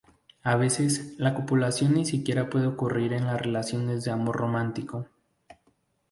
A 0.41 0.55
veces, 0.55 1.13
la 1.19 1.35
copulación 1.35 1.93
ni 1.93 2.05
siquiera 2.07 2.49
puede 2.49 2.65
ocurrir 2.65 3.13
en 3.13 3.27
las 3.27 3.39
relaciones 3.39 4.03
de 4.03 4.09
amor 4.09 4.35
romántico. 4.35 5.05